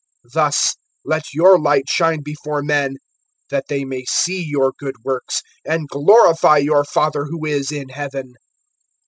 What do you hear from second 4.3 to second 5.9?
your good works, and